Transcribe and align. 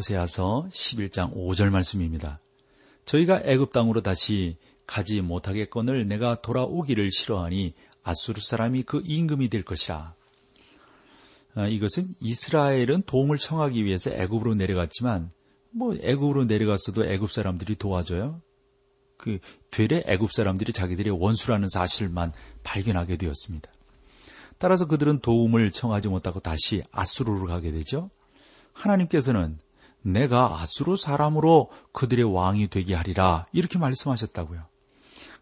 호세아서 0.00 0.66
11장 0.72 1.34
5절 1.34 1.68
말씀입니다. 1.70 2.40
저희가 3.04 3.42
애굽 3.44 3.72
땅으로 3.72 4.00
다시 4.00 4.56
가지 4.86 5.20
못하겠거늘 5.20 6.08
내가 6.08 6.40
돌아오기를 6.40 7.10
싫어하니 7.12 7.74
아수르 8.02 8.40
사람이 8.40 8.84
그 8.84 9.02
임금이 9.04 9.50
될 9.50 9.62
것이라. 9.62 10.14
아, 11.54 11.66
이것은 11.66 12.14
이스라엘은 12.20 13.02
도움을 13.02 13.36
청하기 13.36 13.84
위해서 13.84 14.10
애굽으로 14.10 14.54
내려갔지만 14.54 15.30
뭐 15.70 15.94
애굽으로 15.94 16.44
내려갔어도 16.44 17.04
애굽 17.04 17.30
사람들이 17.30 17.76
도와줘요. 17.76 18.40
그 19.18 19.38
되레 19.70 20.04
애굽 20.06 20.32
사람들이 20.32 20.72
자기들의 20.72 21.12
원수라는 21.12 21.68
사실만 21.68 22.32
발견하게 22.62 23.18
되었습니다. 23.18 23.70
따라서 24.56 24.86
그들은 24.86 25.20
도움을 25.20 25.70
청하지 25.72 26.08
못하고 26.08 26.40
다시 26.40 26.82
아수르로 26.90 27.46
가게 27.46 27.70
되죠. 27.70 28.10
하나님께서는 28.72 29.58
내가 30.02 30.60
아수르 30.60 30.96
사람으로 30.96 31.70
그들의 31.92 32.24
왕이 32.24 32.68
되게 32.68 32.94
하리라 32.94 33.46
이렇게 33.52 33.78
말씀하셨다고요. 33.78 34.62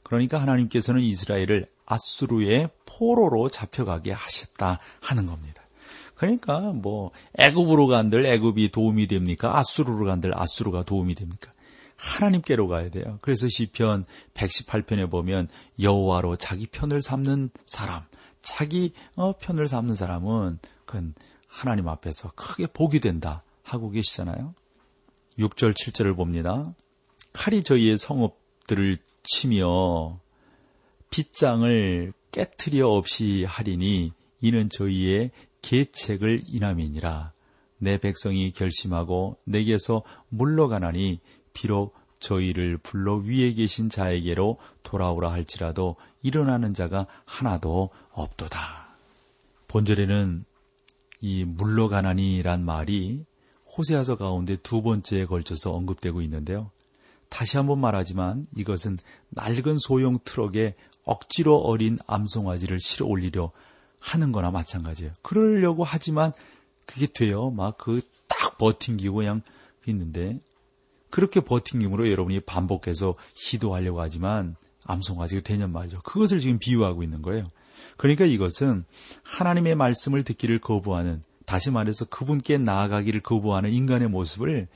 그러니까 0.02 0.40
하나님께서는 0.40 1.02
이스라엘을 1.02 1.68
아수르의 1.86 2.70
포로로 2.86 3.48
잡혀가게 3.48 4.12
하셨다 4.12 4.78
하는 5.00 5.26
겁니다. 5.26 5.62
그러니까 6.14 6.72
뭐 6.72 7.12
애굽으로 7.38 7.86
간들 7.86 8.26
애굽이 8.26 8.70
도움이 8.70 9.06
됩니까? 9.06 9.56
아수르로 9.56 10.06
간들 10.06 10.32
아수르가 10.36 10.82
도움이 10.82 11.14
됩니까? 11.14 11.52
하나님께로 11.96 12.68
가야 12.68 12.90
돼요. 12.90 13.18
그래서 13.22 13.48
시편 13.48 14.04
118편에 14.34 15.10
보면 15.10 15.48
여호와로 15.80 16.36
자기 16.36 16.66
편을 16.66 17.02
삼는 17.02 17.50
사람, 17.66 18.02
자기 18.42 18.92
어, 19.14 19.36
편을 19.36 19.68
삼는 19.68 19.94
사람은 19.94 20.58
그건 20.84 21.14
하나님 21.46 21.88
앞에서 21.88 22.32
크게 22.34 22.66
복이 22.66 23.00
된다 23.00 23.42
하고 23.68 23.90
계시잖아요. 23.90 24.54
6절 25.38 25.72
7절을 25.72 26.16
봅니다. 26.16 26.74
칼이 27.32 27.62
저희의 27.62 27.98
성읍들을 27.98 28.98
치며 29.22 30.20
빗장을 31.10 32.12
깨트려 32.32 32.88
없이 32.88 33.44
하리니 33.46 34.12
이는 34.40 34.68
저희의 34.68 35.30
계책을 35.62 36.42
인함이니라. 36.46 37.32
내 37.78 37.98
백성이 37.98 38.52
결심하고 38.52 39.38
내게서 39.44 40.02
물러가나니 40.28 41.20
비록 41.52 41.94
저희를 42.18 42.78
불러 42.78 43.16
위에 43.16 43.52
계신 43.54 43.88
자에게로 43.88 44.58
돌아오라 44.82 45.30
할지라도 45.30 45.96
일어나는 46.22 46.74
자가 46.74 47.06
하나도 47.24 47.90
없도다. 48.10 48.96
본절에는 49.68 50.44
이 51.20 51.44
물러가나니란 51.44 52.64
말이 52.64 53.24
호세아서 53.78 54.16
가운데 54.16 54.56
두 54.56 54.82
번째에 54.82 55.24
걸쳐서 55.24 55.72
언급되고 55.72 56.20
있는데요. 56.22 56.70
다시 57.30 57.56
한번 57.56 57.78
말하지만 57.78 58.46
이것은 58.56 58.98
낡은 59.30 59.76
소형 59.78 60.18
트럭에 60.24 60.74
억지로 61.04 61.56
어린 61.56 61.96
암송아지를 62.06 62.80
실어 62.80 63.06
올리려 63.06 63.52
하는 63.98 64.32
거나 64.32 64.50
마찬가지예요. 64.50 65.12
그러려고 65.22 65.84
하지만 65.84 66.32
그게 66.84 67.06
돼요. 67.06 67.50
막 67.50 67.78
그 67.78 68.02
딱 68.38 68.56
버팅기고 68.56 69.16
그냥 69.16 69.42
있는데 69.86 70.38
그렇게 71.10 71.40
버팅김으로 71.40 72.10
여러분이 72.10 72.40
반복해서 72.40 73.14
시도하려고 73.34 74.00
하지만 74.00 74.54
암송아지가 74.84 75.42
되냔 75.42 75.72
말이죠. 75.72 76.00
그것을 76.02 76.38
지금 76.38 76.58
비유하고 76.58 77.02
있는 77.02 77.20
거예요. 77.20 77.50
그러니까 77.96 78.24
이것은 78.26 78.84
하나님의 79.24 79.74
말씀을 79.74 80.22
듣기를 80.22 80.60
거부하는 80.60 81.22
다시 81.48 81.70
말해서 81.70 82.04
그분께 82.04 82.58
나아가기를 82.58 83.22
거부하는 83.22 83.70
인간의 83.70 84.08
모습을 84.08 84.68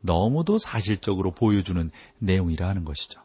너무도 0.00 0.58
사실적으로 0.58 1.30
보여주는 1.30 1.88
내용이라 2.18 2.66
하는 2.66 2.84
것이죠. 2.84 3.20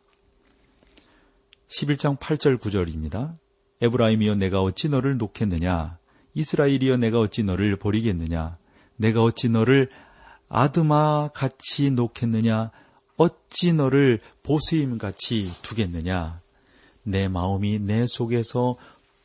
11장 1.68 2.20
8절 2.20 2.60
9절입니다. 2.60 3.40
에브라임이여 3.82 4.36
내가 4.36 4.62
어찌 4.62 4.88
너를 4.88 5.18
놓겠느냐 5.18 5.98
이스라엘이여 6.36 6.98
내가 6.98 7.20
어찌 7.20 7.42
너를 7.42 7.76
버리겠느냐 7.76 8.58
내가 8.98 9.24
어찌 9.24 9.50
너를 9.50 9.90
아드마 10.48 11.30
같이 11.30 11.90
놓겠느냐 11.90 12.70
어찌 13.18 13.74
너를 13.74 14.20
보수임 14.44 15.00
같이 15.00 15.50
두겠느냐 15.64 16.40
내 17.02 17.28
마음이 17.28 17.80
내 17.80 18.06
속에서 18.08 18.78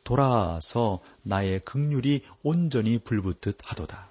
돌아서 0.07 1.01
나의 1.23 1.59
극률이 1.65 2.21
온전히 2.41 2.97
불붙듯 2.97 3.57
하도다. 3.61 4.07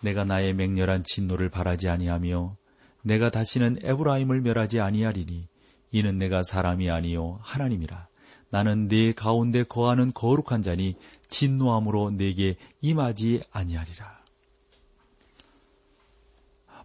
내가 0.00 0.22
나의 0.22 0.54
맹렬한 0.54 1.02
진노를 1.02 1.48
바라지 1.48 1.88
아니하며 1.88 2.56
내가 3.02 3.32
다시는 3.32 3.78
에브라임을 3.82 4.40
멸하지 4.42 4.78
아니하리니 4.78 5.48
이는 5.90 6.18
내가 6.18 6.44
사람이 6.44 6.88
아니요 6.88 7.40
하나님이라. 7.42 8.06
나는 8.50 8.86
네 8.86 9.12
가운데 9.12 9.64
거하는 9.64 10.12
거룩한 10.14 10.62
자니 10.62 10.94
진노함으로 11.28 12.12
내게 12.12 12.54
임하지 12.80 13.42
아니하리라. 13.50 14.22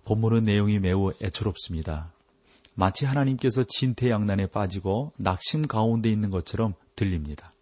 본문의 0.06 0.42
내용이 0.42 0.80
매우 0.80 1.12
애처롭습니다. 1.22 2.14
마치 2.74 3.06
하나님께서 3.06 3.64
진퇴양난에 3.64 4.48
빠지고 4.48 5.12
낙심 5.18 5.68
가운데 5.68 6.10
있는 6.10 6.32
것처럼 6.32 6.74
들립니다. 6.98 7.54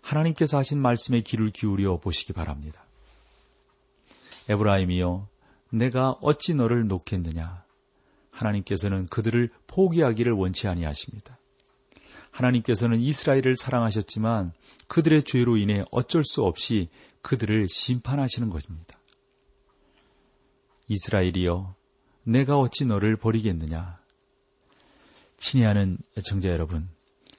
하나님께서 0.00 0.58
하신 0.58 0.78
말씀에 0.78 1.22
귀를 1.22 1.50
기울여 1.50 1.96
보시기 1.96 2.32
바랍니다. 2.32 2.84
에브라임이여, 4.48 5.28
내가 5.70 6.10
어찌 6.20 6.54
너를 6.54 6.86
놓겠느냐? 6.86 7.64
하나님께서는 8.30 9.06
그들을 9.06 9.50
포기하기를 9.66 10.32
원치 10.32 10.68
아니하십니다. 10.68 11.38
하나님께서는 12.30 13.00
이스라엘을 13.00 13.56
사랑하셨지만 13.56 14.52
그들의 14.86 15.24
죄로 15.24 15.56
인해 15.56 15.84
어쩔 15.90 16.24
수 16.24 16.44
없이 16.44 16.88
그들을 17.22 17.68
심판하시는 17.68 18.48
것입니다. 18.50 18.98
이스라엘이여, 20.88 21.74
내가 22.24 22.58
어찌 22.58 22.84
너를 22.84 23.16
버리겠느냐? 23.16 24.00
친애하는 25.36 25.98
애청자 26.16 26.48
여러분, 26.50 26.88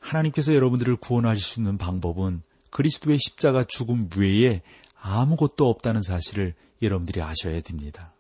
하나님께서 0.04 0.54
여러분들을 0.54 0.98
구원하실 0.98 1.44
수 1.44 1.60
있는 1.60 1.78
방법은 1.78 2.42
그리스도의 2.70 3.20
십자가 3.20 3.64
죽음 3.64 4.10
외에 4.18 4.62
아무것도 5.00 5.70
없다는 5.70 6.02
사실을 6.02 6.54
여러분들이 6.82 7.22
아셔야 7.22 7.62
됩니다. 7.62 8.14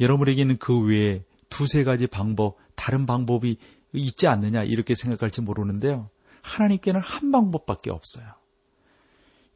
여러분에게는 0.00 0.58
그 0.58 0.80
외에 0.80 1.24
두세 1.50 1.84
가지 1.84 2.06
방법, 2.06 2.56
다른 2.74 3.04
방법이 3.04 3.58
있지 3.92 4.26
않느냐 4.26 4.64
이렇게 4.64 4.94
생각할지 4.94 5.42
모르는데요. 5.42 6.08
하나님께는 6.40 7.00
한 7.00 7.30
방법밖에 7.30 7.90
없어요. 7.90 8.26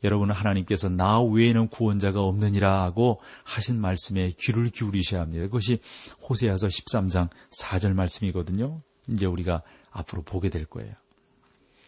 여러분은 0.05 0.35
하나님께서 0.35 0.91
나 0.91 1.21
외에는 1.23 1.69
구원자가 1.69 2.21
없느니라 2.21 2.83
하고 2.83 3.21
하신 3.45 3.81
말씀에 3.81 4.35
귀를 4.39 4.69
기울이셔야 4.69 5.23
합니다. 5.23 5.47
그것이 5.47 5.81
호세아서 6.29 6.69
13장 6.69 7.31
4절 7.59 7.95
말씀이거든요. 7.95 8.83
이제 9.09 9.25
우리가 9.25 9.63
앞으로 9.91 10.23
보게 10.23 10.51
될 10.51 10.67
거예요. 10.67 10.93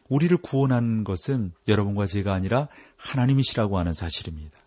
우리를 0.09 0.37
구원한 0.39 1.05
것은 1.05 1.53
여러분과 1.67 2.07
제가 2.07 2.33
아니라 2.33 2.69
하나님이시라고 2.97 3.79
하는 3.79 3.93
사실입니다. 3.93 4.59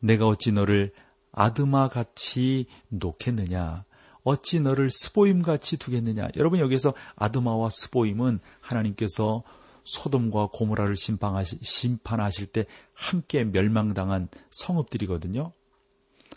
내가 0.00 0.26
어찌 0.26 0.52
너를 0.52 0.92
아드마 1.32 1.88
같이 1.88 2.66
놓겠느냐? 2.88 3.84
어찌 4.22 4.60
너를 4.60 4.90
스보임 4.90 5.42
같이 5.42 5.76
두겠느냐? 5.76 6.28
여러분 6.36 6.58
여기서 6.58 6.94
아드마와 7.14 7.68
스보임은 7.70 8.40
하나님께서 8.60 9.44
소돔과 9.84 10.48
고모라를 10.52 10.96
심판하실, 10.96 12.46
때 12.48 12.66
함께 12.92 13.44
멸망당한 13.44 14.28
성읍들이거든요. 14.50 15.52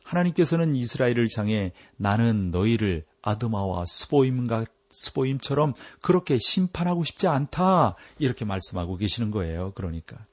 하나님께서는 0.03 0.75
이스라엘을 0.75 1.27
향해 1.36 1.71
나는 1.97 2.51
너희를 2.51 3.06
아드마와 3.24 3.86
스보임과 3.88 4.65
스보임처럼 4.89 5.74
그렇게 6.01 6.38
심판하고 6.39 7.03
싶지 7.03 7.27
않다. 7.27 7.95
이렇게 8.18 8.45
말씀하고 8.45 8.97
계시는 8.97 9.31
거예요. 9.31 9.71
그러니까. 9.74 10.25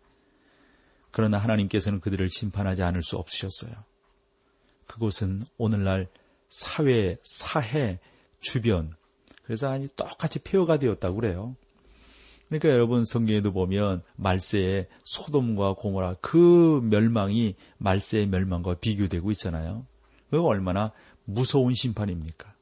그러나 1.10 1.38
하나님께서는 1.38 2.00
그들을 2.00 2.28
심판하지 2.28 2.82
않을 2.82 3.02
수 3.02 3.16
없으셨어요. 3.16 3.72
그곳은 4.86 5.42
오늘날 5.56 6.08
사회, 6.48 7.16
사해, 7.24 8.00
주변. 8.40 8.94
그래서 9.42 9.70
아니 9.70 9.88
똑같이 9.88 10.38
폐허가 10.40 10.78
되었다고 10.78 11.16
그래요. 11.16 11.56
그러니까 12.48 12.68
여러분 12.68 13.04
성경에도 13.04 13.52
보면 13.52 14.02
말세에 14.16 14.88
소돔과 15.04 15.74
고모라 15.74 16.14
그 16.20 16.80
멸망이 16.84 17.56
말세의 17.78 18.28
멸망과 18.28 18.74
비교되고 18.74 19.30
있잖아요. 19.32 19.86
그 20.30 20.42
얼마나 20.42 20.92
무서운 21.24 21.74
심판입니까? 21.74 22.55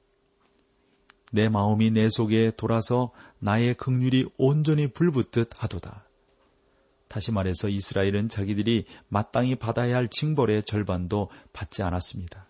내 1.35 1.49
마음이 1.49 1.91
내 1.91 2.09
속에 2.09 2.53
돌아서 2.57 3.11
나의 3.41 3.75
극률이 3.75 4.29
온전히 4.39 4.87
불붙듯 4.87 5.51
하도다. 5.61 6.05
다시 7.09 7.33
말해서 7.33 7.69
이스라엘은 7.69 8.29
자기들이 8.29 8.87
마땅히 9.09 9.57
받아야 9.57 9.97
할 9.97 10.07
징벌의 10.09 10.63
절반도 10.63 11.31
받지 11.53 11.83
않았습니다. 11.83 12.47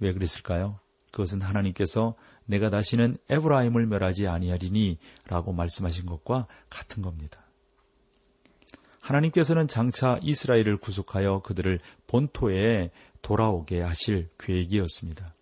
왜 0.00 0.12
그랬을까요? 0.12 0.80
그것은 1.12 1.42
하나님께서 1.42 2.16
내가 2.44 2.70
다시는 2.70 3.16
에브라임을 3.28 3.86
멸하지 3.86 4.26
아니하리니 4.26 4.98
라고 5.28 5.52
말씀하신 5.52 6.06
것과 6.06 6.48
같은 6.70 7.04
겁니다. 7.04 7.40
하나님께서는 8.98 9.68
장차 9.68 10.18
이스라엘을 10.22 10.76
구속하여 10.76 11.42
그들을 11.42 11.78
본토에 12.08 12.90
돌아오게 13.22 13.80
하실 13.80 14.28
계획이었습니다. 14.38 15.34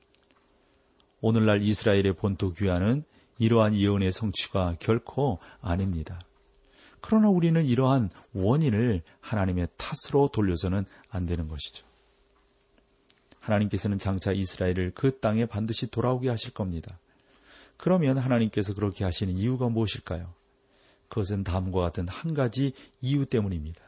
오늘날 1.20 1.62
이스라엘의 1.62 2.15
본토 2.15 2.53
귀환은 2.53 3.05
이러한 3.38 3.75
예언의 3.75 4.12
성취가 4.12 4.76
결코 4.79 5.38
아닙니다. 5.61 6.19
그러나 7.00 7.29
우리는 7.29 7.65
이러한 7.65 8.11
원인을 8.35 9.03
하나님의 9.20 9.69
탓으로 9.76 10.29
돌려서는 10.29 10.85
안 11.11 11.26
되는 11.26 11.49
것이죠. 11.49 11.87
하나님께서는 13.41 13.99
장차 13.99 14.32
이스라엘을 14.32 14.93
그 14.94 15.19
땅에 15.20 15.47
반드시 15.47 15.91
돌아오게 15.91 16.29
하실 16.29 16.53
겁니다. 16.53 16.99
그러면 17.76 18.19
하나님께서 18.19 18.75
그렇게 18.75 19.05
하시는 19.05 19.32
이유가 19.37 19.69
무엇일까요? 19.69 20.35
그것은 21.09 21.44
다음과 21.44 21.81
같은 21.81 22.06
한 22.09 22.35
가지 22.35 22.73
이유 23.00 23.25
때문입니다. 23.25 23.81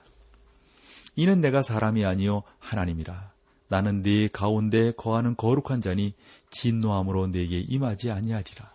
이는 1.16 1.40
내가 1.40 1.60
사람이 1.60 2.04
아니요 2.04 2.44
하나님이라. 2.60 3.32
나는 3.70 4.02
네 4.02 4.26
가운데 4.26 4.90
거하는 4.90 5.36
거룩한 5.36 5.80
자니 5.80 6.14
진노함으로 6.50 7.28
내게 7.28 7.60
임하지 7.60 8.10
아니하리라. 8.10 8.74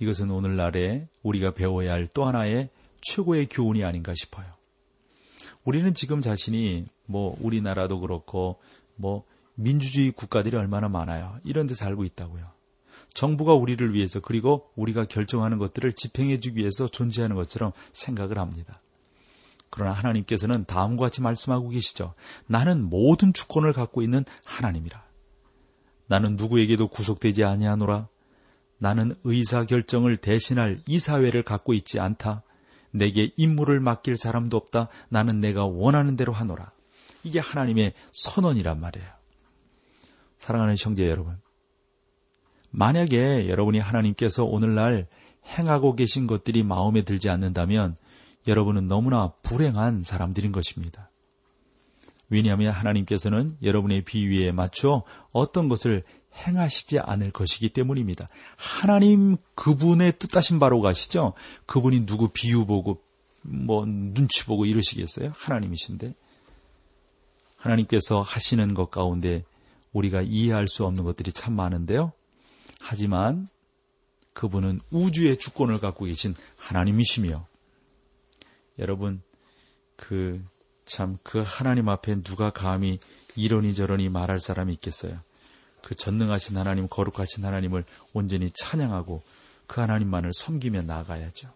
이것은 0.00 0.30
오늘날에 0.30 1.08
우리가 1.22 1.52
배워야 1.52 1.92
할 1.92 2.08
또 2.14 2.26
하나의 2.26 2.70
최고의 3.02 3.48
교훈이 3.50 3.84
아닌가 3.84 4.14
싶어요. 4.16 4.46
우리는 5.64 5.92
지금 5.92 6.22
자신이 6.22 6.86
뭐 7.04 7.36
우리나라도 7.40 8.00
그렇고 8.00 8.58
뭐 8.96 9.24
민주주의 9.54 10.12
국가들이 10.12 10.56
얼마나 10.56 10.88
많아요. 10.88 11.38
이런 11.44 11.66
데 11.66 11.74
살고 11.74 12.04
있다고요. 12.04 12.50
정부가 13.12 13.52
우리를 13.52 13.92
위해서 13.92 14.20
그리고 14.20 14.70
우리가 14.76 15.04
결정하는 15.04 15.58
것들을 15.58 15.92
집행해 15.92 16.40
주기 16.40 16.60
위해서 16.60 16.88
존재하는 16.88 17.36
것처럼 17.36 17.72
생각을 17.92 18.38
합니다. 18.38 18.80
그러나 19.70 19.92
하나님께서는 19.92 20.64
다음과 20.64 21.06
같이 21.06 21.20
말씀하고 21.20 21.68
계시죠. 21.68 22.14
나는 22.46 22.84
모든 22.84 23.32
주권을 23.32 23.72
갖고 23.72 24.02
있는 24.02 24.24
하나님이라. 24.44 25.02
나는 26.06 26.36
누구에게도 26.36 26.88
구속되지 26.88 27.44
아니하노라. 27.44 28.08
나는 28.78 29.14
의사 29.24 29.64
결정을 29.64 30.16
대신할 30.16 30.80
이 30.86 30.98
사회를 30.98 31.42
갖고 31.42 31.74
있지 31.74 32.00
않다. 32.00 32.42
내게 32.90 33.32
임무를 33.36 33.80
맡길 33.80 34.16
사람도 34.16 34.56
없다. 34.56 34.88
나는 35.08 35.40
내가 35.40 35.64
원하는 35.64 36.16
대로 36.16 36.32
하노라. 36.32 36.72
이게 37.24 37.38
하나님의 37.38 37.92
선언이란 38.12 38.80
말이에요. 38.80 39.08
사랑하는 40.38 40.76
형제 40.78 41.08
여러분. 41.08 41.38
만약에 42.70 43.48
여러분이 43.48 43.78
하나님께서 43.78 44.44
오늘날 44.44 45.08
행하고 45.46 45.94
계신 45.96 46.26
것들이 46.26 46.62
마음에 46.62 47.02
들지 47.02 47.28
않는다면 47.28 47.96
여러분은 48.48 48.88
너무나 48.88 49.28
불행한 49.42 50.02
사람들인 50.02 50.50
것입니다. 50.50 51.10
왜냐하면 52.30 52.72
하나님께서는 52.72 53.56
여러분의 53.62 54.02
비위에 54.04 54.52
맞춰 54.52 55.04
어떤 55.32 55.68
것을 55.68 56.02
행하시지 56.34 56.98
않을 56.98 57.30
것이기 57.30 57.70
때문입니다. 57.70 58.26
하나님 58.56 59.36
그분의 59.54 60.18
뜻하신 60.18 60.58
바로 60.58 60.80
가시죠? 60.80 61.34
그분이 61.66 62.06
누구 62.06 62.28
비유 62.28 62.66
보고 62.66 63.02
뭐 63.42 63.84
눈치 63.86 64.44
보고 64.46 64.64
이러시겠어요? 64.64 65.30
하나님이신데. 65.34 66.14
하나님께서 67.56 68.20
하시는 68.20 68.74
것 68.74 68.90
가운데 68.90 69.44
우리가 69.92 70.22
이해할 70.22 70.68
수 70.68 70.84
없는 70.86 71.04
것들이 71.04 71.32
참 71.32 71.54
많은데요. 71.54 72.12
하지만 72.80 73.48
그분은 74.32 74.80
우주의 74.90 75.36
주권을 75.36 75.80
갖고 75.80 76.04
계신 76.04 76.34
하나님이시며 76.56 77.47
여러분 78.78 79.22
그 79.96 80.42
참그 80.84 81.20
그 81.22 81.42
하나님 81.44 81.88
앞에 81.88 82.22
누가 82.22 82.50
감히 82.50 82.98
이러니 83.36 83.74
저러니 83.74 84.08
말할 84.08 84.40
사람이 84.40 84.72
있겠어요. 84.74 85.20
그 85.82 85.94
전능하신 85.94 86.56
하나님, 86.56 86.88
거룩하신 86.88 87.44
하나님을 87.44 87.84
온전히 88.12 88.50
찬양하고 88.52 89.22
그 89.66 89.80
하나님만을 89.80 90.32
섬기며 90.34 90.82
나아가야죠. 90.82 91.50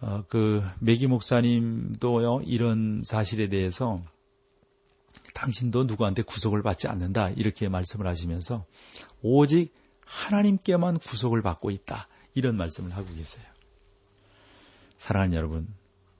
어, 0.00 0.24
그 0.28 0.62
메기 0.78 1.06
목사님도요 1.06 2.42
이런 2.46 3.02
사실에 3.04 3.48
대해서 3.48 4.02
당신도 5.34 5.84
누구한테 5.84 6.22
구속을 6.22 6.62
받지 6.62 6.88
않는다 6.88 7.30
이렇게 7.30 7.68
말씀을 7.68 8.06
하시면서 8.06 8.64
오직 9.20 9.74
하나님께만 10.06 10.96
구속을 10.98 11.42
받고 11.42 11.70
있다 11.70 12.08
이런 12.34 12.56
말씀을 12.56 12.92
하고 12.92 13.12
계세요. 13.14 13.44
사랑하는 14.98 15.36
여러분, 15.36 15.68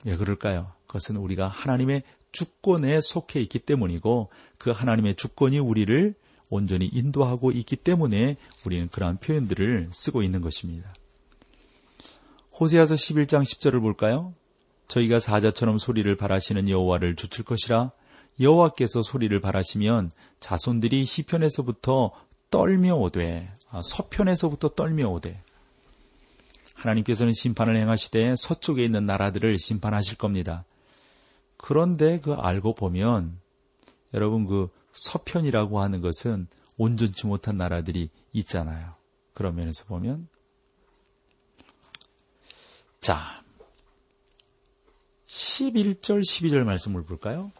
왜 0.04 0.16
그럴까요? 0.16 0.72
그것은 0.86 1.16
우리가 1.16 1.48
하나님의 1.48 2.02
주권에 2.32 3.00
속해 3.00 3.40
있기 3.42 3.60
때문이고 3.60 4.30
그 4.58 4.70
하나님의 4.70 5.16
주권이 5.16 5.58
우리를 5.58 6.14
온전히 6.48 6.86
인도하고 6.86 7.52
있기 7.52 7.76
때문에 7.76 8.36
우리는 8.64 8.88
그러한 8.88 9.18
표현들을 9.18 9.90
쓰고 9.92 10.22
있는 10.22 10.40
것입니다. 10.40 10.92
호세아서 12.58 12.94
11장 12.94 13.42
10절을 13.42 13.80
볼까요? 13.80 14.34
저희가 14.88 15.20
사자처럼 15.20 15.78
소리를 15.78 16.14
바라시는 16.16 16.68
여호와를 16.68 17.14
주칠 17.14 17.44
것이라 17.44 17.92
여호와께서 18.40 19.02
소리를 19.02 19.38
바라시면 19.40 20.10
자손들이 20.40 21.04
시편에서부터 21.04 22.10
떨며 22.50 22.96
오되 22.96 23.48
아, 23.70 23.80
서편에서부터 23.82 24.70
떨며 24.70 25.08
오되 25.08 25.42
하나님께서는 26.80 27.32
심판을 27.32 27.76
행하시되 27.76 28.34
서쪽에 28.36 28.82
있는 28.82 29.04
나라들을 29.04 29.58
심판하실 29.58 30.18
겁니다. 30.18 30.64
그런데 31.56 32.20
그 32.20 32.32
알고 32.32 32.74
보면 32.74 33.38
여러분 34.14 34.46
그 34.46 34.68
서편이라고 34.92 35.80
하는 35.80 36.00
것은 36.00 36.48
온전치 36.78 37.26
못한 37.26 37.56
나라들이 37.56 38.08
있잖아요. 38.32 38.94
그런 39.34 39.54
면에서 39.56 39.84
보면 39.84 40.28
자 43.00 43.42
11절 45.28 46.20
12절 46.20 46.64
말씀을 46.64 47.04
볼까요? 47.04 47.52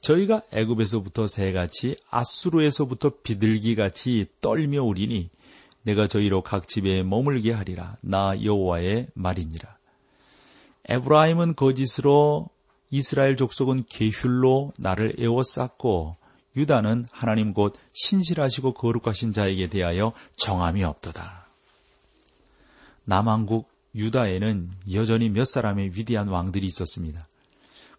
저희가 0.00 0.42
애굽에서부터 0.50 1.26
새같이 1.26 1.96
아수르에서부터 2.10 3.10
비둘기같이 3.22 4.26
떨며 4.40 4.82
오리니 4.82 5.30
내가 5.82 6.06
저희로 6.06 6.42
각 6.42 6.68
집에 6.68 7.02
머물게 7.02 7.52
하리라 7.52 7.96
나 8.00 8.34
여호와의 8.42 9.08
말이니라 9.14 9.76
에브라임은 10.88 11.54
거짓으로 11.54 12.48
이스라엘 12.90 13.36
족속은 13.36 13.84
계휼로 13.88 14.72
나를 14.78 15.14
에워쌌고 15.18 16.16
유다는 16.56 17.06
하나님 17.10 17.54
곧 17.54 17.74
신실하시고 17.94 18.74
거룩하신 18.74 19.32
자에게 19.32 19.68
대하여 19.68 20.12
정함이 20.36 20.84
없도다. 20.84 21.46
남왕국 23.04 23.70
유다에는 23.94 24.70
여전히 24.92 25.28
몇 25.30 25.46
사람의 25.46 25.90
위대한 25.94 26.28
왕들이 26.28 26.66
있었습니다. 26.66 27.26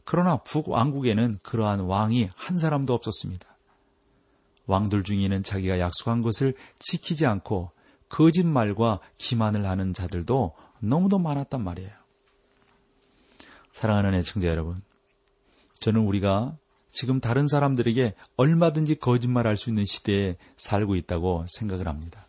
그러나 0.05 0.37
북왕국에는 0.37 1.39
그러한 1.43 1.81
왕이 1.81 2.29
한 2.35 2.57
사람도 2.57 2.93
없었습니다. 2.93 3.52
왕들 4.65 5.03
중에는 5.03 5.43
자기가 5.43 5.79
약속한 5.79 6.21
것을 6.21 6.53
지키지 6.79 7.25
않고 7.25 7.71
거짓말과 8.09 8.99
기만을 9.17 9.65
하는 9.65 9.93
자들도 9.93 10.53
너무도 10.79 11.19
많았단 11.19 11.63
말이에요. 11.63 11.91
사랑하는 13.71 14.13
애청자 14.13 14.47
여러분, 14.49 14.81
저는 15.79 16.01
우리가 16.01 16.55
지금 16.89 17.19
다른 17.19 17.47
사람들에게 17.47 18.13
얼마든지 18.37 18.95
거짓말할 18.95 19.57
수 19.57 19.71
있는 19.71 19.83
시대에 19.83 20.37
살고 20.57 20.95
있다고 20.95 21.45
생각을 21.47 21.87
합니다. 21.87 22.27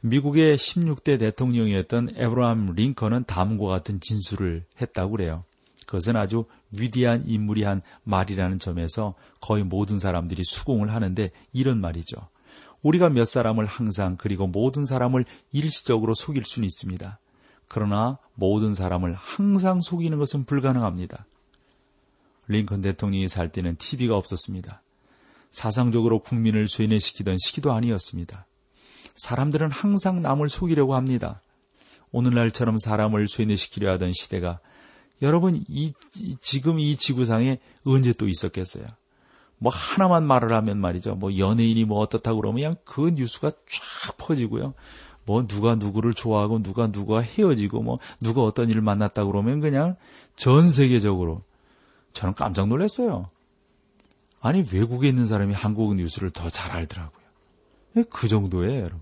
미국의 0.00 0.56
16대 0.56 1.18
대통령이었던 1.18 2.10
에브라함 2.14 2.74
링컨은 2.76 3.24
다음과 3.24 3.66
같은 3.66 3.98
진술을 4.00 4.64
했다고 4.80 5.10
그래요. 5.10 5.44
그것은 5.88 6.16
아주 6.16 6.44
위대한 6.78 7.24
인물이 7.26 7.62
한 7.62 7.80
말이라는 8.04 8.58
점에서 8.58 9.14
거의 9.40 9.64
모든 9.64 9.98
사람들이 9.98 10.44
수긍을 10.44 10.92
하는데 10.92 11.30
이런 11.54 11.80
말이죠. 11.80 12.18
우리가 12.82 13.08
몇 13.08 13.24
사람을 13.24 13.64
항상 13.64 14.16
그리고 14.18 14.46
모든 14.46 14.84
사람을 14.84 15.24
일시적으로 15.50 16.12
속일 16.14 16.44
수는 16.44 16.66
있습니다. 16.66 17.18
그러나 17.68 18.18
모든 18.34 18.74
사람을 18.74 19.14
항상 19.14 19.80
속이는 19.80 20.18
것은 20.18 20.44
불가능합니다. 20.44 21.24
링컨 22.48 22.82
대통령이 22.82 23.28
살 23.28 23.50
때는 23.50 23.76
TV가 23.76 24.14
없었습니다. 24.14 24.82
사상적으로 25.50 26.18
국민을 26.18 26.68
쇠뇌시키던 26.68 27.38
시기도 27.38 27.72
아니었습니다. 27.72 28.46
사람들은 29.16 29.70
항상 29.70 30.20
남을 30.20 30.50
속이려고 30.50 30.96
합니다. 30.96 31.40
오늘날처럼 32.12 32.76
사람을 32.76 33.26
쇠뇌시키려 33.26 33.92
하던 33.92 34.12
시대가 34.12 34.60
여러분 35.22 35.64
이 35.68 35.92
지금 36.40 36.78
이 36.78 36.96
지구상에 36.96 37.58
언제 37.84 38.12
또 38.12 38.28
있었겠어요? 38.28 38.86
뭐 39.58 39.72
하나만 39.72 40.24
말을 40.24 40.52
하면 40.52 40.78
말이죠. 40.78 41.16
뭐 41.16 41.36
연예인이 41.36 41.84
뭐 41.84 41.98
어떻다 41.98 42.32
고 42.32 42.40
그러면 42.40 42.56
그냥 42.62 42.76
그 42.84 43.10
뉴스가 43.10 43.50
쫙 43.50 44.16
퍼지고요. 44.16 44.74
뭐 45.24 45.46
누가 45.46 45.74
누구를 45.74 46.14
좋아하고 46.14 46.62
누가 46.62 46.90
누가 46.90 47.20
헤어지고 47.20 47.82
뭐 47.82 47.98
누가 48.20 48.42
어떤 48.42 48.70
일을 48.70 48.80
만났다 48.80 49.24
그러면 49.24 49.60
그냥 49.60 49.96
전 50.36 50.68
세계적으로 50.68 51.42
저는 52.12 52.34
깜짝 52.34 52.68
놀랐어요. 52.68 53.30
아니 54.40 54.62
외국에 54.72 55.08
있는 55.08 55.26
사람이 55.26 55.52
한국 55.54 55.94
뉴스를 55.94 56.30
더 56.30 56.48
잘 56.50 56.70
알더라고요. 56.76 57.26
예, 57.96 58.04
그 58.08 58.28
정도예요, 58.28 58.80
여러분. 58.80 59.00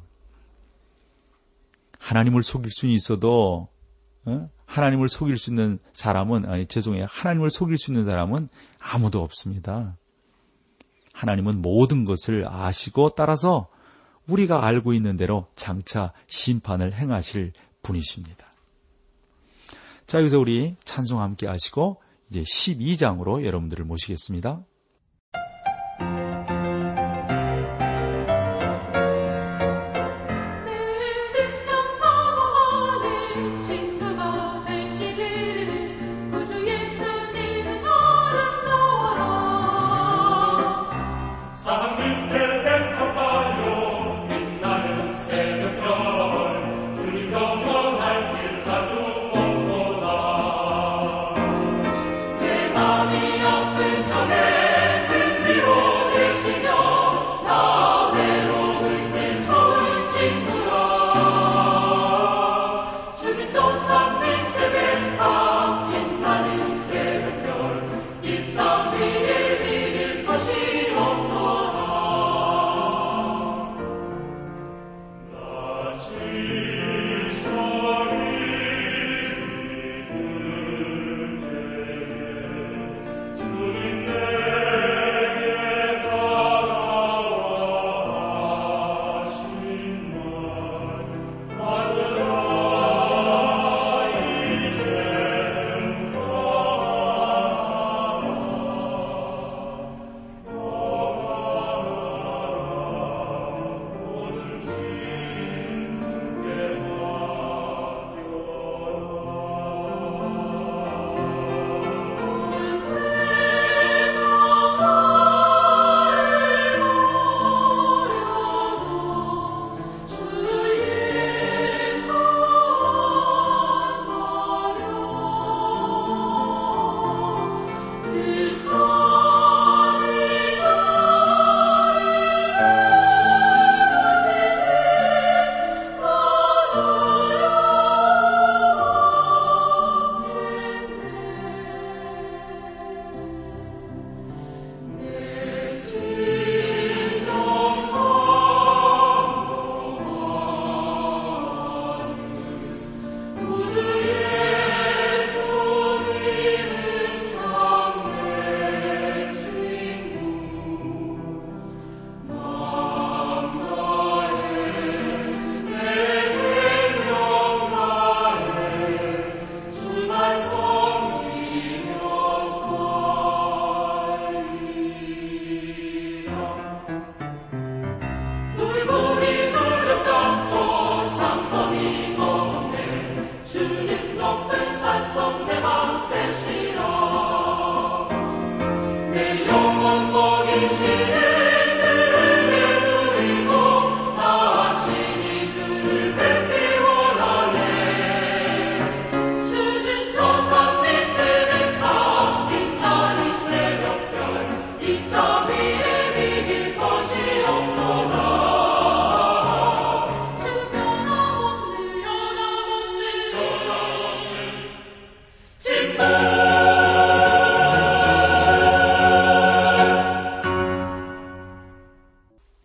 하나님을 1.99 2.43
속일 2.43 2.71
수는 2.71 2.95
있어도 2.95 3.69
어? 4.25 4.51
하나님을 4.67 5.09
속일 5.09 5.37
수 5.37 5.51
있는 5.51 5.79
사람은 5.93 6.47
아니 6.47 6.67
죄송해요. 6.67 7.07
하나님을 7.09 7.51
속일 7.51 7.79
수 7.79 7.93
있는 7.93 8.05
사람은 8.05 8.49
아무도 8.79 9.23
없습니다. 9.23 9.97
하나님은 11.13 11.63
모든 11.63 12.05
것을 12.05 12.47
아시고 12.47 13.11
따라서 13.11 13.69
우리가 14.29 14.67
알고 14.67 14.93
있는 14.93 15.17
대로 15.17 15.47
장차 15.55 16.13
심판을 16.27 16.93
행하실 16.93 17.53
분이십니다. 17.83 18.47
자, 20.07 20.19
여기서 20.19 20.39
우리 20.39 20.77
찬송 20.85 21.21
함께 21.21 21.47
하시고 21.47 22.03
이제 22.31 22.43
12장으로 22.43 23.45
여러분들을 23.45 23.85
모시겠습니다. 23.85 24.65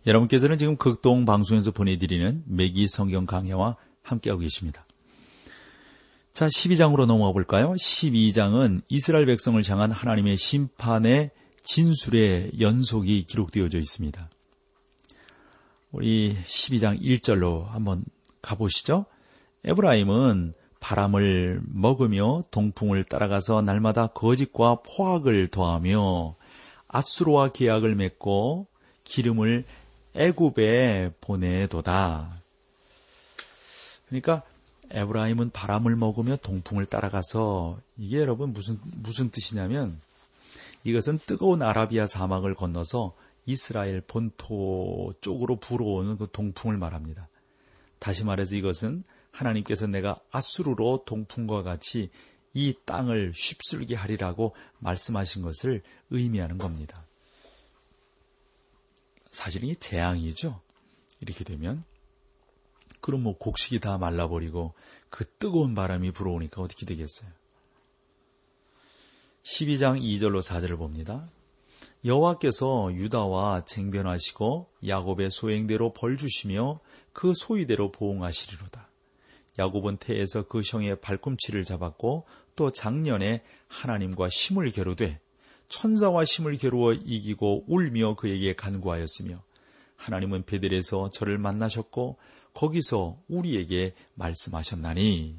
여러분께서는 0.06 0.58
지금 0.58 0.76
극동 0.76 1.24
방송에서 1.24 1.70
보내드리는 1.70 2.42
매기 2.46 2.88
성경 2.88 3.26
강해와 3.26 3.76
함께하고 4.02 4.40
계십니다. 4.40 4.84
자, 6.32 6.46
12장으로 6.46 7.06
넘어가 7.06 7.32
볼까요? 7.32 7.72
12장은 7.74 8.82
이스라엘 8.88 9.26
백성을 9.26 9.62
향한 9.68 9.92
하나님의 9.92 10.36
심판의 10.36 11.30
진술의 11.62 12.52
연속이 12.60 13.24
기록되어져 13.24 13.78
있습니다. 13.78 14.30
우리 15.92 16.36
12장 16.46 17.00
1절로 17.00 17.66
한번 17.66 18.04
가보시죠. 18.40 19.04
에브라임은 19.64 20.54
바람을 20.80 21.60
먹으며 21.64 22.42
동풍을 22.50 23.04
따라가서 23.04 23.62
날마다 23.62 24.08
거짓과 24.08 24.78
포악을 24.82 25.46
더하며 25.48 26.34
아수로와 26.88 27.52
계약을 27.52 27.94
맺고 27.94 28.66
기름을 29.04 29.64
애굽에 30.14 31.14
보내도다. 31.20 32.30
그러니까 34.06 34.42
에브라임은 34.90 35.50
바람을 35.50 35.96
먹으며 35.96 36.36
동풍을 36.36 36.86
따라가서 36.86 37.80
이게 37.96 38.18
여러분 38.18 38.52
무슨 38.52 38.78
무슨 38.82 39.30
뜻이냐면 39.30 39.98
이것은 40.84 41.18
뜨거운 41.24 41.62
아라비아 41.62 42.06
사막을 42.06 42.54
건너서 42.54 43.14
이스라엘 43.46 44.00
본토 44.02 45.14
쪽으로 45.20 45.56
불어오는 45.56 46.18
그 46.18 46.28
동풍을 46.30 46.76
말합니다. 46.76 47.28
다시 47.98 48.24
말해서 48.24 48.56
이것은 48.56 49.04
하나님께서 49.30 49.86
내가 49.86 50.20
아수르로 50.30 51.04
동풍과 51.06 51.62
같이 51.62 52.10
이 52.52 52.74
땅을 52.84 53.32
쉽슬게 53.34 53.94
하리라고 53.94 54.54
말씀하신 54.78 55.42
것을 55.42 55.82
의미하는 56.10 56.58
겁니다. 56.58 57.04
사실은 59.32 59.68
이 59.68 59.74
재앙이죠. 59.74 60.60
이렇게 61.20 61.42
되면 61.42 61.84
그럼 63.00 63.24
뭐 63.24 63.36
곡식이 63.36 63.80
다 63.80 63.98
말라버리고 63.98 64.74
그 65.08 65.24
뜨거운 65.38 65.74
바람이 65.74 66.12
불어오니까 66.12 66.62
어떻게 66.62 66.86
되겠어요? 66.86 67.30
12장 69.42 70.00
2절로 70.00 70.40
4절을 70.40 70.78
봅니다. 70.78 71.28
여호와께서 72.04 72.92
유다와 72.94 73.64
쟁변하시고 73.64 74.70
야곱의 74.86 75.30
소행대로 75.30 75.92
벌 75.92 76.16
주시며 76.16 76.80
그 77.12 77.32
소위대로 77.34 77.90
보응하시리로다. 77.90 78.88
야곱은 79.58 79.98
태에서 79.98 80.46
그 80.46 80.62
형의 80.64 81.00
발꿈치를 81.00 81.64
잡았고 81.64 82.26
또 82.54 82.70
작년에 82.70 83.42
하나님과 83.68 84.28
심을 84.30 84.70
겨루되 84.70 85.20
천사와 85.72 86.26
심을 86.26 86.58
겨루어 86.58 86.92
이기고 86.92 87.64
울며 87.66 88.14
그에게 88.14 88.54
간구하였으며 88.54 89.42
하나님은 89.96 90.44
베델에서 90.44 91.10
저를 91.10 91.38
만나셨고 91.38 92.18
거기서 92.52 93.18
우리에게 93.28 93.94
말씀하셨나니 94.14 95.34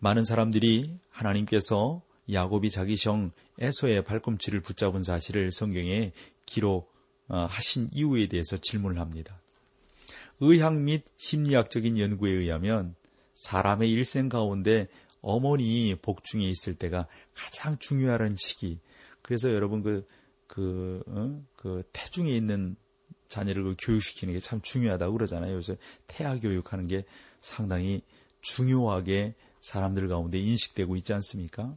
많은 0.00 0.24
사람들이 0.24 0.98
하나님께서 1.08 2.02
야곱이 2.30 2.70
자기 2.70 2.96
형 2.98 3.32
에서의 3.58 4.04
발꿈치를 4.04 4.60
붙잡은 4.60 5.02
사실을 5.02 5.50
성경에 5.50 6.12
기록하신 6.44 7.88
이유에 7.92 8.28
대해서 8.28 8.58
질문을 8.58 9.00
합니다. 9.00 9.40
의학 10.40 10.78
및 10.78 11.04
심리학적인 11.16 11.98
연구에 11.98 12.32
의하면 12.32 12.96
사람의 13.34 13.90
일생 13.90 14.28
가운데 14.28 14.88
어머니 15.22 15.94
복중에 15.94 16.46
있을 16.46 16.74
때가 16.74 17.06
가장 17.34 17.78
중요한 17.78 18.34
시기. 18.36 18.78
그래서 19.22 19.52
여러분 19.52 19.82
그, 19.82 20.06
그, 20.46 21.02
어? 21.06 21.42
그 21.56 21.82
태중에 21.92 22.30
있는 22.30 22.76
자녀를 23.28 23.62
그 23.64 23.76
교육시키는 23.82 24.34
게 24.34 24.40
참 24.40 24.60
중요하다고 24.60 25.12
그러잖아요. 25.14 25.54
요새 25.54 25.78
태아 26.06 26.36
교육하는 26.36 26.86
게 26.86 27.04
상당히 27.40 28.02
중요하게 28.42 29.34
사람들 29.62 30.08
가운데 30.08 30.38
인식되고 30.38 30.96
있지 30.96 31.12
않습니까? 31.14 31.76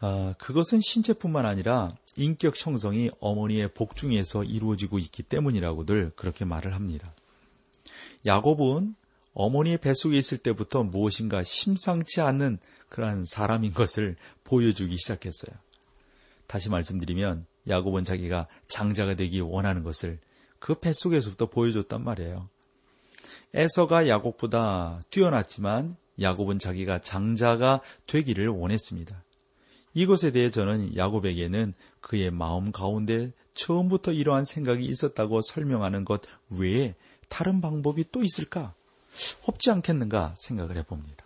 아, 0.00 0.34
그것은 0.38 0.80
신체뿐만 0.82 1.46
아니라 1.46 1.88
인격 2.16 2.54
형성이 2.64 3.10
어머니의 3.20 3.72
복중에서 3.72 4.44
이루어지고 4.44 4.98
있기 4.98 5.22
때문이라고들 5.22 6.12
그렇게 6.16 6.44
말을 6.44 6.74
합니다. 6.74 7.14
야곱은 8.26 8.96
어머니의 9.34 9.78
뱃속에 9.78 10.16
있을 10.16 10.38
때부터 10.38 10.84
무엇인가 10.84 11.42
심상치 11.42 12.20
않는 12.20 12.58
그러한 12.88 13.24
사람인 13.24 13.72
것을 13.72 14.16
보여주기 14.44 14.96
시작했어요. 14.96 15.54
다시 16.46 16.70
말씀드리면 16.70 17.46
야곱은 17.68 18.04
자기가 18.04 18.46
장자가 18.68 19.14
되기 19.14 19.40
원하는 19.40 19.82
것을 19.82 20.18
그 20.58 20.74
뱃속에서부터 20.74 21.46
보여줬단 21.46 22.02
말이에요. 22.02 22.48
에서가 23.52 24.08
야곱보다 24.08 25.00
뛰어났지만 25.10 25.96
야곱은 26.20 26.58
자기가 26.58 27.00
장자가 27.00 27.80
되기를 28.06 28.48
원했습니다. 28.48 29.24
이것에 29.94 30.32
대해 30.32 30.50
저는 30.50 30.96
야곱에게는 30.96 31.74
그의 32.00 32.30
마음 32.30 32.72
가운데 32.72 33.32
처음부터 33.54 34.12
이러한 34.12 34.44
생각이 34.44 34.84
있었다고 34.84 35.40
설명하는 35.42 36.04
것 36.04 36.22
외에 36.50 36.94
다른 37.28 37.60
방법이 37.60 38.06
또 38.10 38.22
있을까? 38.22 38.74
없지 39.46 39.70
않겠는가 39.70 40.34
생각을 40.38 40.76
해봅니다. 40.78 41.24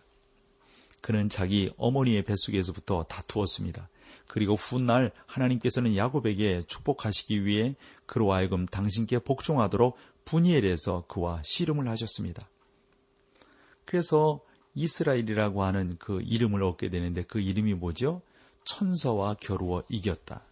그는 1.01 1.29
자기 1.29 1.72
어머니의 1.77 2.24
뱃속에서부터 2.24 3.05
다투었습니다. 3.05 3.88
그리고 4.27 4.55
훗날 4.55 5.12
하나님께서는 5.27 5.96
야곱에게 5.96 6.62
축복하시기 6.66 7.44
위해 7.44 7.77
그로 8.07 8.33
하여금 8.33 8.66
당신께 8.66 9.20
복종하도록 9.20 9.96
분이엘에서 10.24 11.05
그와 11.09 11.42
씨름을 11.44 11.88
하셨습니다. 11.88 12.48
그래서 13.85 14.40
이스라엘이라고 14.74 15.62
하는 15.62 15.96
그 15.98 16.20
이름을 16.20 16.62
얻게 16.62 16.90
되는데 16.90 17.22
그 17.22 17.40
이름이 17.40 17.74
뭐죠? 17.74 18.20
천사와 18.64 19.35
겨루어 19.40 19.83
이겼다. 19.88 20.42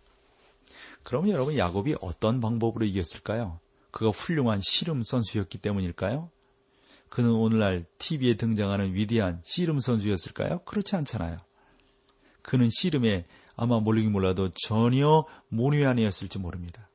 그럼 1.03 1.29
여러분 1.29 1.57
야곱이 1.57 1.97
어떤 2.01 2.41
방법으로 2.41 2.87
이겼을까요? 2.87 3.61
그가 3.91 4.11
훌륭한 4.11 4.61
씨름 4.63 5.03
선수였기 5.05 5.59
때문일까요? 5.59 6.31
그는 7.17 7.31
오늘날 7.31 7.87
TV에 7.97 8.35
등장하는 8.35 8.93
위대한 8.93 9.41
씨름 9.43 9.81
선수였을까요? 9.81 10.59
그렇지 10.67 10.97
않잖아요. 10.97 11.39
그는 12.43 12.69
씨름에 12.71 13.25
아마 13.57 13.81
모르긴 13.81 14.13
몰라도 14.13 14.51
전혀 14.51 15.25
모녀아니었을지 15.49 16.39
모릅니다. 16.39 16.91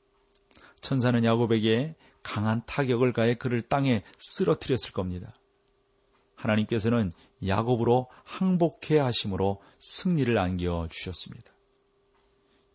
천사는 0.79 1.23
야곱에게 1.25 1.95
강한 2.21 2.62
타격을 2.67 3.13
가해 3.13 3.34
그를 3.34 3.63
땅에 3.63 4.03
쓰러뜨렸을 4.19 4.91
겁니다. 4.91 5.34
하나님께서는 6.36 7.12
야곱으로 7.47 8.07
항복해 8.23 8.99
하심으로 8.99 9.60
승리를 9.79 10.38
안겨 10.38 10.88
주셨습니다. 10.88 11.51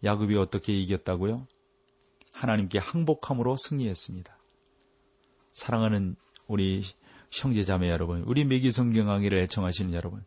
야곱이 0.03 0.37
어떻게 0.37 0.73
이겼다고요? 0.73 1.47
하나님께 2.33 2.81
항복함으로 2.81 3.57
승리했습니다. 3.57 4.37
사랑하는 5.53 6.17
우리 6.49 6.83
형제자매 7.31 7.91
여러분, 7.91 8.23
우리 8.27 8.45
매기 8.45 8.71
성경 8.71 9.07
강의를 9.07 9.39
애청하시는 9.41 9.93
여러분, 9.93 10.25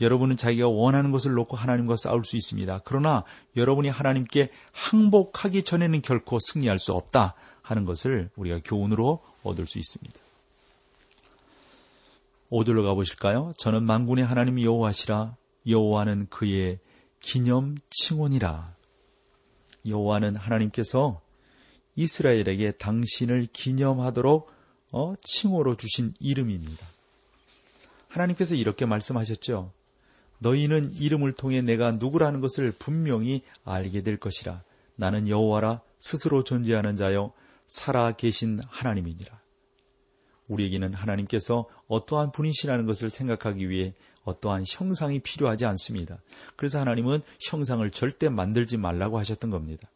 여러분은 0.00 0.36
자기가 0.36 0.68
원하는 0.68 1.10
것을 1.10 1.32
놓고 1.32 1.56
하나님과 1.56 1.96
싸울 1.96 2.24
수 2.24 2.36
있습니다. 2.36 2.80
그러나 2.84 3.24
여러분이 3.56 3.88
하나님께 3.88 4.50
항복하기 4.72 5.62
전에는 5.62 6.00
결코 6.02 6.38
승리할 6.40 6.78
수 6.78 6.94
없다 6.94 7.34
하는 7.62 7.84
것을 7.84 8.30
우리가 8.36 8.60
교훈으로 8.64 9.22
얻을 9.42 9.66
수 9.66 9.78
있습니다. 9.78 10.18
5절로 12.50 12.84
가보실까요? 12.84 13.52
저는 13.58 13.84
만군의 13.84 14.24
하나님 14.24 14.60
여호와시라 14.60 15.36
여호와는 15.66 16.28
그의 16.30 16.80
기념 17.20 17.76
칭원이라 17.90 18.74
여호와는 19.86 20.36
하나님께서 20.36 21.20
이스라엘에게 21.94 22.72
당신을 22.72 23.48
기념하도록 23.52 24.50
어, 24.92 25.14
칭호로 25.20 25.76
주신 25.76 26.14
이름입니다. 26.18 26.86
하나님께서 28.08 28.54
이렇게 28.54 28.86
말씀하셨죠. 28.86 29.72
너희는 30.38 30.94
이름을 30.94 31.32
통해 31.32 31.60
내가 31.62 31.90
누구라는 31.90 32.40
것을 32.40 32.72
분명히 32.72 33.42
알게 33.64 34.02
될 34.02 34.16
것이라. 34.16 34.62
나는 34.96 35.28
여호와라 35.28 35.82
스스로 35.98 36.44
존재하는 36.44 36.96
자여 36.96 37.32
살아 37.66 38.12
계신 38.12 38.60
하나님이니라. 38.66 39.38
우리에게는 40.48 40.94
하나님께서 40.94 41.68
어떠한 41.86 42.32
분이시라는 42.32 42.86
것을 42.86 43.10
생각하기 43.10 43.68
위해 43.68 43.94
어떠한 44.24 44.64
형상이 44.66 45.20
필요하지 45.20 45.64
않습니다. 45.66 46.18
그래서 46.56 46.80
하나님은 46.80 47.22
형상을 47.40 47.88
절대 47.90 48.28
만들지 48.28 48.76
말라고 48.76 49.18
하셨던 49.18 49.50
겁니다. 49.50 49.88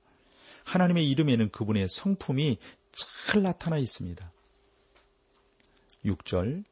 하나님의 0.64 1.10
이름에는 1.10 1.50
그분의 1.50 1.88
성품이 1.88 2.58
잘 2.92 3.42
나타나 3.42 3.76
있습니다. 3.76 4.32
6절 6.04 6.64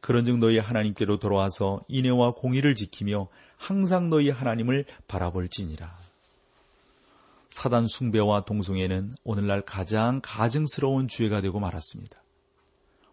그런즉 0.00 0.38
너희 0.38 0.58
하나님께로 0.58 1.18
돌아와서 1.18 1.80
인애와 1.88 2.32
공의를 2.32 2.74
지키며 2.74 3.28
항상 3.56 4.10
너희 4.10 4.28
하나님을 4.28 4.84
바라볼지니라. 5.08 5.96
사단 7.48 7.86
숭배와 7.86 8.44
동성애는 8.44 9.14
오늘날 9.24 9.62
가장 9.62 10.20
가증스러운 10.22 11.08
주의가 11.08 11.40
되고 11.40 11.58
말았습니다. 11.60 12.22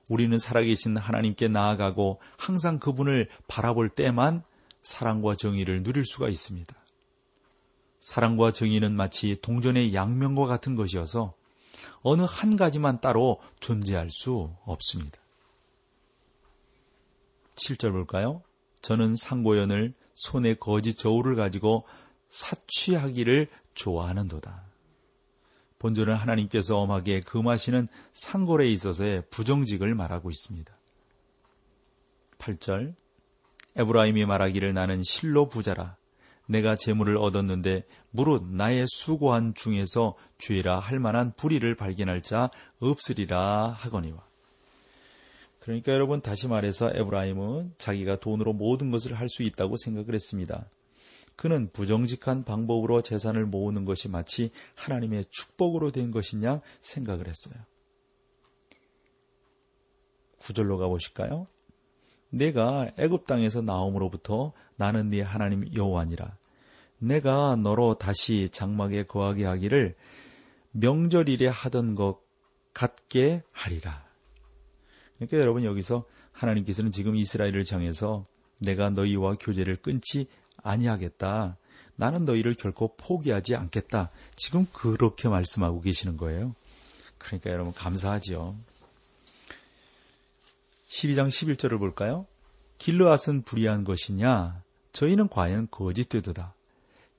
우리는 0.10 0.38
살아계신 0.38 0.98
하나님께 0.98 1.48
나아가고 1.48 2.20
항상 2.38 2.80
그분을 2.80 3.30
바라볼 3.48 3.88
때만 3.88 4.44
사랑과 4.82 5.36
정의를 5.38 5.84
누릴 5.84 6.04
수가 6.06 6.28
있습니다. 6.28 6.76
사랑과 8.02 8.52
정의는 8.52 8.94
마치 8.94 9.40
동전의 9.42 9.94
양면과 9.94 10.48
같은 10.48 10.76
것이어서 10.76 11.36
어느 12.02 12.24
한 12.24 12.58
가지만 12.58 13.02
따로 13.02 13.40
존재할 13.60 14.10
수 14.10 14.54
없습니다. 14.64 15.20
7절 17.56 17.92
볼까요? 17.92 18.42
저는 18.82 19.16
상고연을 19.16 19.94
손에 20.14 20.56
거짓 20.56 20.98
저울을 20.98 21.36
가지고 21.36 21.86
사취하기를 22.30 23.48
좋아하는도다. 23.74 24.64
본조는 25.80 26.16
하나님께서 26.16 26.78
엄하게 26.78 27.22
금하시는 27.22 27.88
상골에 28.14 28.70
있어서의 28.72 29.24
부정직을 29.32 29.96
말하고 29.96 30.30
있습니다. 30.30 30.72
8절 32.38 32.96
에브라임이 33.76 34.26
말하기를 34.26 34.74
나는 34.74 35.02
실로 35.04 35.50
부자라 35.50 35.98
내가 36.48 36.76
재물을 36.76 37.18
얻었는데 37.18 37.86
무릇 38.10 38.44
나의 38.46 38.86
수고한 38.88 39.54
중에서 39.54 40.16
죄라 40.38 40.80
할 40.80 41.00
만한 41.00 41.32
불의를 41.36 41.76
발견할 41.76 42.22
자 42.22 42.50
없으리라 42.80 43.70
하거니와 43.70 44.32
그러니까 45.62 45.94
여러분 45.94 46.22
다시 46.22 46.48
말해서 46.48 46.92
에브라임은 46.94 47.76
자기가 47.78 48.20
돈으로 48.20 48.54
모든 48.54 48.90
것을 48.90 49.14
할 49.14 49.30
수 49.30 49.44
있다고 49.44 49.78
생각을 49.78 50.14
했습니다. 50.14 50.68
그는 51.36 51.70
부정직한 51.72 52.44
방법으로 52.44 53.02
재산을 53.02 53.46
모으는 53.46 53.86
것이 53.86 54.10
마치 54.10 54.52
하나님의 54.76 55.26
축복으로 55.30 55.92
된 55.92 56.12
것이냐 56.12 56.62
생각을 56.82 57.28
했어요. 57.28 57.64
구절로 60.40 60.78
가보실까요? 60.78 61.48
내가 62.32 62.90
애굽 62.98 63.26
땅에서 63.26 63.62
나옴으로부터 63.62 64.54
나는 64.76 65.10
네 65.10 65.22
하나님 65.22 65.72
여호와니라. 65.76 66.36
내가 66.98 67.56
너로 67.56 67.96
다시 67.96 68.50
장막에 68.52 69.04
거하게 69.04 69.46
하기를 69.46 69.96
명절일에 70.72 71.48
하던 71.48 71.96
것 71.96 72.20
같게 72.74 73.44
하리라. 73.52 74.04
그러니까 75.18 75.38
여러분 75.38 75.64
여기서 75.64 76.06
하나님께서는 76.32 76.92
지금 76.92 77.16
이스라엘을 77.16 77.66
향해서 77.70 78.26
내가 78.60 78.90
너희와 78.90 79.36
교제를 79.40 79.78
끊지 79.78 80.28
아니하겠다. 80.58 81.58
나는 81.96 82.26
너희를 82.26 82.54
결코 82.54 82.96
포기하지 82.96 83.56
않겠다. 83.56 84.10
지금 84.36 84.66
그렇게 84.72 85.28
말씀하고 85.28 85.82
계시는 85.82 86.18
거예요. 86.18 86.56
그러니까 87.18 87.52
여러분 87.52 87.74
감사하지요. 87.74 88.56
12장 90.92 91.30
11절을 91.30 91.80
볼까요? 91.80 92.28
길르앗은 92.78 93.44
불의한 93.44 93.86
것이냐? 93.86 94.62
저희는 94.92 95.30
과연 95.30 95.70
거짓되도다. 95.72 96.54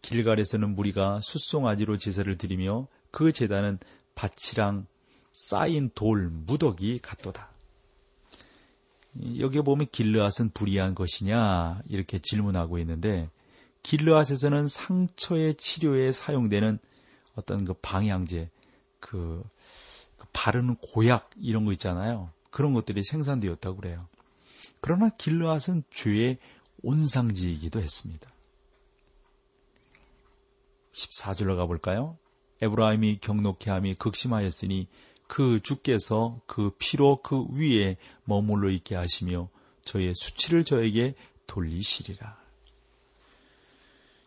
길갈에서는 0.03 0.75
무리가 0.75 1.21
숫송아지로 1.23 1.97
제사를 1.97 2.37
드리며 2.37 2.87
그 3.11 3.33
제단은 3.33 3.79
밭이랑 4.15 4.87
쌓인 5.33 5.91
돌, 5.95 6.29
무더기 6.29 6.99
같도다. 6.99 7.51
여기에 9.39 9.63
보면 9.63 9.87
길르앗은 9.91 10.51
불의한 10.53 10.95
것이냐 10.95 11.81
이렇게 11.87 12.19
질문하고 12.19 12.79
있는데 12.79 13.31
길르앗에서는 13.83 14.69
상처의 14.69 15.55
치료에 15.55 16.13
사용되는 16.13 16.79
어떤 17.37 17.65
그 17.65 17.73
방향제, 17.75 18.51
그, 19.01 19.43
그 20.19 20.27
바르는 20.33 20.77
고약 20.77 21.31
이런 21.37 21.65
거 21.65 21.73
있잖아요. 21.73 22.31
그런 22.53 22.75
것들이 22.75 23.03
생산되었다고 23.03 23.77
그래요. 23.79 24.07
그러나 24.81 25.09
길르앗은 25.09 25.83
죄의 25.91 26.39
온상지이기도 26.83 27.81
했습니다. 27.81 28.31
14절로 30.93 31.57
가볼까요? 31.57 32.19
에브라임이 32.61 33.19
경록케 33.21 33.71
함이 33.71 33.95
극심하였으니 33.95 34.87
그 35.27 35.61
주께서 35.61 36.41
그 36.47 36.71
피로 36.79 37.23
그 37.23 37.47
위에 37.53 37.97
머물러 38.25 38.71
있게 38.71 38.95
하시며 38.95 39.49
저의 39.85 40.13
수치를 40.15 40.65
저에게 40.65 41.15
돌리시리라. 41.47 42.41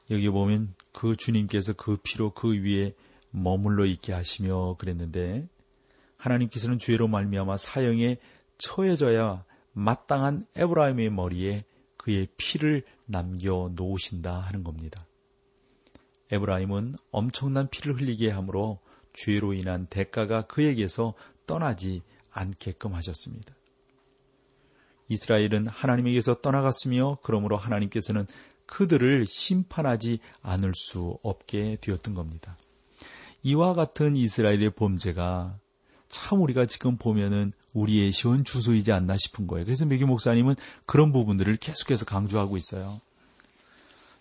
여기 0.09 0.29
보면 0.29 0.73
그 0.91 1.15
주님께서 1.15 1.73
그 1.73 1.97
피로 1.97 2.31
그 2.31 2.53
위에 2.53 2.93
머물러 3.29 3.85
있게 3.85 4.13
하시며 4.13 4.75
그랬는데 4.77 5.47
하나님께서는 6.17 6.79
죄로 6.79 7.07
말미암아 7.07 7.57
사형에 7.57 8.17
처해져야 8.57 9.45
마땅한 9.73 10.47
에브라임의 10.55 11.09
머리에 11.09 11.65
그의 11.97 12.27
피를 12.37 12.83
남겨 13.05 13.71
놓으신다 13.75 14.39
하는 14.39 14.63
겁니다. 14.63 15.05
에브라임은 16.31 16.95
엄청난 17.11 17.69
피를 17.69 17.99
흘리게 17.99 18.29
함으로 18.29 18.79
죄로 19.13 19.53
인한 19.53 19.87
대가가 19.87 20.41
그에게서 20.43 21.13
떠나지 21.45 22.01
않게끔 22.31 22.93
하셨습니다. 22.93 23.55
이스라엘은 25.07 25.67
하나님에게서 25.67 26.41
떠나갔으며 26.41 27.19
그러므로 27.21 27.57
하나님께서는 27.57 28.25
그들을 28.65 29.25
심판하지 29.27 30.19
않을 30.41 30.71
수 30.75 31.19
없게 31.21 31.77
되었던 31.81 32.15
겁니다. 32.15 32.57
이와 33.43 33.73
같은 33.73 34.15
이스라엘의 34.15 34.71
범죄가 34.71 35.59
참 36.15 36.41
우리가 36.41 36.65
지금 36.65 36.95
보면은 36.95 37.51
우리의 37.73 38.13
시원 38.13 38.45
주소이지 38.45 38.93
않나 38.93 39.17
싶은 39.17 39.47
거예요. 39.47 39.65
그래서 39.65 39.85
메기 39.85 40.05
목사님은 40.05 40.55
그런 40.85 41.11
부분들을 41.11 41.57
계속해서 41.57 42.05
강조하고 42.05 42.55
있어요. 42.55 43.01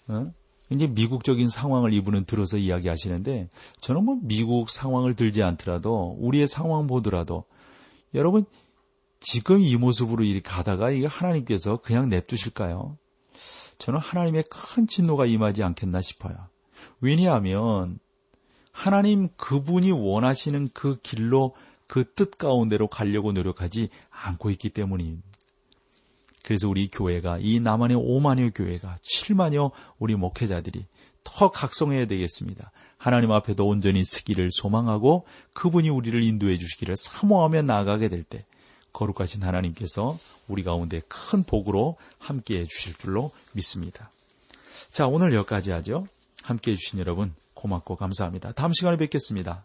어? 0.08 0.32
이제 0.70 0.88
미국적인 0.88 1.48
상황을 1.48 1.92
이분은 1.92 2.24
들어서 2.24 2.58
이야기하시는데 2.58 3.48
저는 3.80 4.04
뭐 4.04 4.18
미국 4.20 4.70
상황을 4.70 5.14
들지 5.14 5.44
않더라도 5.44 6.16
우리의 6.18 6.48
상황 6.48 6.88
보더라도 6.88 7.44
여러분 8.12 8.44
지금 9.20 9.60
이 9.60 9.76
모습으로 9.76 10.24
이렇게 10.24 10.42
가다가 10.42 10.90
이게 10.90 11.06
하나님께서 11.06 11.76
그냥 11.76 12.08
냅두실까요? 12.08 12.98
저는 13.78 14.00
하나님의 14.00 14.44
큰 14.50 14.88
진노가 14.88 15.26
임하지 15.26 15.62
않겠나 15.62 16.00
싶어요. 16.00 16.34
왜냐하면 17.00 18.00
하나님 18.72 19.28
그분이 19.36 19.92
원하시는 19.92 20.70
그 20.74 20.98
길로 21.02 21.54
그 21.86 22.04
뜻 22.14 22.38
가운데로 22.38 22.88
가려고 22.88 23.32
노력하지 23.32 23.88
않고 24.10 24.50
있기 24.50 24.70
때문입니다. 24.70 25.22
그래서 26.42 26.68
우리 26.68 26.88
교회가 26.88 27.38
이 27.40 27.60
남한의 27.60 27.96
5만여 27.96 28.52
교회가 28.54 28.96
7만여 29.02 29.70
우리 29.98 30.14
목회자들이 30.14 30.86
더 31.24 31.50
각성해야 31.50 32.06
되겠습니다. 32.06 32.70
하나님 32.98 33.32
앞에도 33.32 33.66
온전히 33.66 34.04
서기를 34.04 34.50
소망하고 34.50 35.26
그분이 35.54 35.88
우리를 35.88 36.22
인도해 36.22 36.58
주시기를 36.58 36.96
사모하며 36.96 37.62
나아가게 37.62 38.08
될 38.08 38.22
때 38.22 38.44
거룩하신 38.94 39.42
하나님께서 39.42 40.18
우리 40.48 40.62
가운데 40.62 41.00
큰 41.08 41.42
복으로 41.42 41.96
함께 42.18 42.60
해 42.60 42.64
주실 42.64 42.94
줄로 42.94 43.32
믿습니다. 43.52 44.10
자, 44.90 45.06
오늘 45.06 45.34
여기까지 45.34 45.72
하죠. 45.72 46.06
함께 46.44 46.72
해 46.72 46.76
주신 46.76 46.98
여러분 47.00 47.34
고맙고 47.54 47.96
감사합니다. 47.96 48.52
다음 48.52 48.72
시간에 48.72 48.96
뵙겠습니다. 48.96 49.64